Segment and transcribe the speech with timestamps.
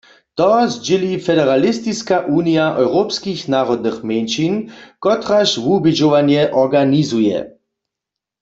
[0.37, 4.53] To zdźěli Federalistiska unija europskich narodnych mjeńšin,
[5.03, 7.37] kotraž wubědźowanje organizuje.